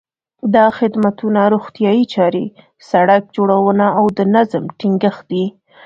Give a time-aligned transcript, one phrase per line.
[0.55, 2.45] دا خدمتونه روغتیايي چارې،
[2.89, 5.45] سړک جوړونه او د نظم ټینګښت دي.